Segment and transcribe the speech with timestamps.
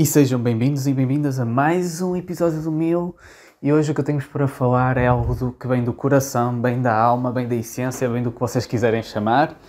[0.00, 3.14] E sejam bem-vindos e bem-vindas a mais um episódio do meu.
[3.60, 6.58] E hoje o que eu tenho para falar é algo do que vem do coração,
[6.58, 9.60] bem da alma, bem da essência, bem do que vocês quiserem chamar.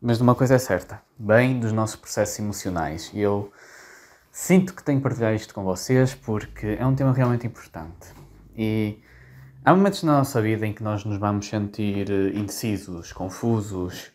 [0.00, 3.10] Mas de uma coisa é certa, bem dos nossos processos emocionais.
[3.12, 3.52] E eu
[4.32, 8.08] sinto que tenho que partilhar isto com vocês porque é um tema realmente importante.
[8.56, 8.98] E
[9.62, 14.12] há momentos na nossa vida em que nós nos vamos sentir eh, indecisos, confusos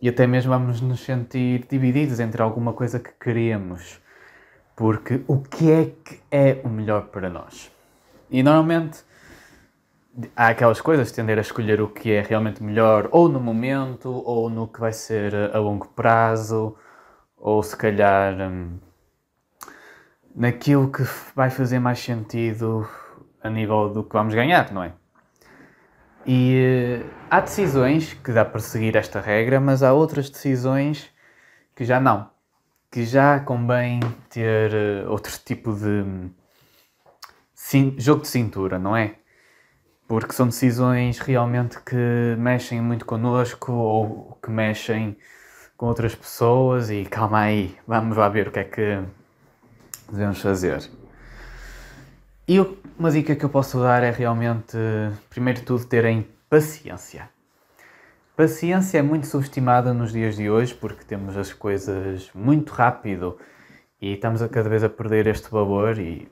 [0.00, 4.05] e até mesmo vamos nos sentir divididos entre alguma coisa que queremos.
[4.76, 7.72] Porque o que é que é o melhor para nós?
[8.30, 9.02] E normalmente
[10.36, 14.50] há aquelas coisas, tender a escolher o que é realmente melhor, ou no momento, ou
[14.50, 16.76] no que vai ser a longo prazo,
[17.36, 18.78] ou se calhar hum,
[20.34, 21.02] naquilo que
[21.34, 22.86] vai fazer mais sentido
[23.42, 24.92] a nível do que vamos ganhar, não é?
[26.26, 31.08] E há decisões que dá para seguir esta regra, mas há outras decisões
[31.74, 32.35] que já não.
[32.96, 36.30] Que já convém ter uh, outro tipo de
[37.98, 39.16] jogo de cintura, não é?
[40.08, 45.14] Porque são decisões realmente que mexem muito connosco ou que mexem
[45.76, 49.02] com outras pessoas e calma aí, vamos lá ver o que é que
[50.10, 50.90] devemos fazer.
[52.48, 52.58] E
[52.98, 54.78] uma dica que eu posso dar é realmente,
[55.28, 57.28] primeiro de tudo, terem paciência.
[58.36, 63.38] Paciência é muito subestimada nos dias de hoje porque temos as coisas muito rápido
[63.98, 66.30] e estamos a cada vez a perder este valor e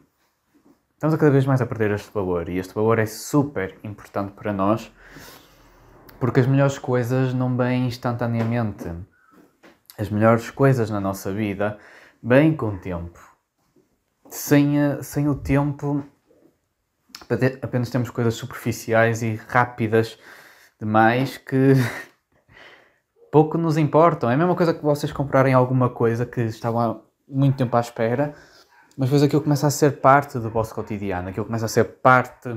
[0.93, 4.33] estamos a cada vez mais a perder este valor e este valor é super importante
[4.33, 4.93] para nós
[6.21, 8.85] porque as melhores coisas não vêm instantaneamente.
[9.97, 11.79] As melhores coisas na nossa vida
[12.23, 13.19] vêm com o tempo.
[14.29, 16.05] Sem, sem o tempo,
[17.63, 20.19] apenas temos coisas superficiais e rápidas
[20.81, 21.75] demais que
[23.31, 24.31] pouco nos importam.
[24.31, 27.81] É a mesma coisa que vocês comprarem alguma coisa que estavam há muito tempo à
[27.81, 28.35] espera
[28.97, 32.49] mas depois aquilo começa a ser parte do vosso cotidiano, aquilo começa a ser parte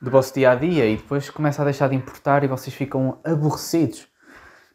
[0.00, 3.18] do vosso dia a dia e depois começa a deixar de importar e vocês ficam
[3.24, 4.08] aborrecidos.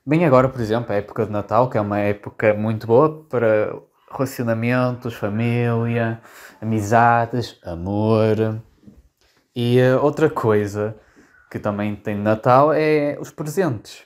[0.06, 3.76] Bem, agora, por exemplo, a época de Natal, que é uma época muito boa para
[4.10, 6.22] relacionamentos, família,
[6.62, 8.62] amizades, amor.
[9.54, 10.96] E uh, outra coisa
[11.50, 14.04] que também tem Natal é os presentes.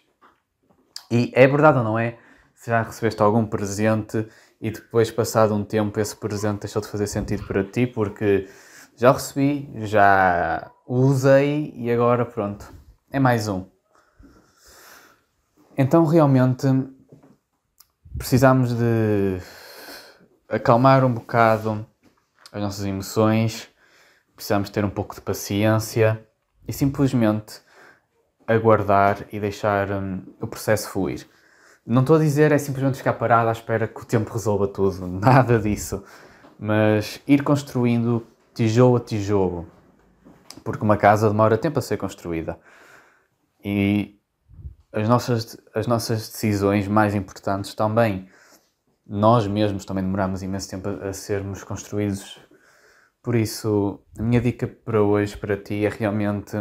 [1.11, 2.17] E é verdade ou não é?
[2.55, 4.27] Se já recebeste algum presente
[4.61, 8.47] e depois, passado um tempo, esse presente deixou de fazer sentido para ti porque
[8.95, 12.73] já recebi, já usei e agora pronto,
[13.11, 13.65] é mais um.
[15.77, 16.67] Então realmente
[18.17, 19.39] precisamos de
[20.47, 21.85] acalmar um bocado
[22.51, 23.67] as nossas emoções,
[24.35, 26.25] precisamos ter um pouco de paciência
[26.67, 27.61] e simplesmente
[28.47, 31.27] aguardar e deixar um, o processo fluir.
[31.85, 35.05] Não estou a dizer é simplesmente ficar parado à espera que o tempo resolva tudo,
[35.07, 36.03] nada disso.
[36.57, 39.67] Mas ir construindo tijolo a tijolo.
[40.63, 42.57] Porque uma casa demora tempo a ser construída.
[43.63, 44.17] E
[44.93, 48.29] as nossas, as nossas decisões mais importantes também,
[49.05, 52.39] nós mesmos também demoramos imenso tempo a sermos construídos.
[53.23, 56.57] Por isso, a minha dica para hoje, para ti, é realmente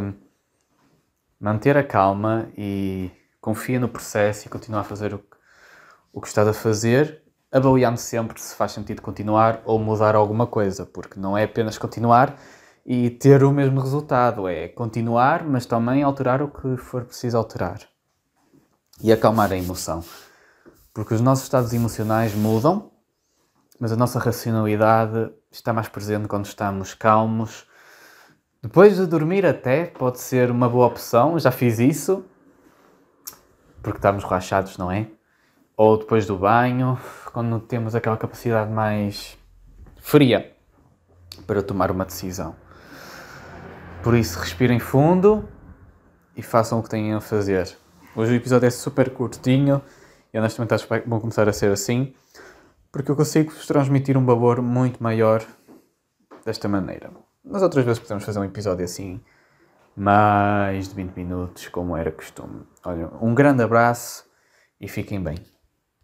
[1.40, 5.36] manter a calma e confia no processo e continua a fazer o que,
[6.12, 7.20] o que estás a fazer,
[7.50, 12.38] avaliando sempre se faz sentido continuar ou mudar alguma coisa, porque não é apenas continuar
[12.86, 17.80] e ter o mesmo resultado, é continuar, mas também alterar o que for preciso alterar
[19.02, 20.04] e acalmar a emoção,
[20.94, 22.91] porque os nossos estados emocionais mudam,
[23.82, 27.66] mas a nossa racionalidade está mais presente quando estamos calmos.
[28.62, 32.24] Depois de dormir, até pode ser uma boa opção, já fiz isso
[33.82, 35.08] porque estamos relaxados, não é?
[35.76, 36.96] Ou depois do banho,
[37.32, 39.36] quando temos aquela capacidade mais
[39.96, 40.54] fria
[41.44, 42.54] para tomar uma decisão.
[44.00, 45.48] Por isso, respirem fundo
[46.36, 47.76] e façam o que têm a fazer.
[48.14, 49.82] Hoje o episódio é super curtinho
[50.32, 52.14] e honestamente acho que vão começar a ser assim,
[52.92, 55.42] porque eu consigo vos transmitir um valor muito maior
[56.44, 57.10] desta maneira.
[57.42, 59.20] Mas outras vezes podemos fazer um episódio assim
[59.96, 62.66] mais de 20 minutos, como era costume.
[62.84, 64.24] Olha, um grande abraço
[64.80, 65.36] e fiquem bem.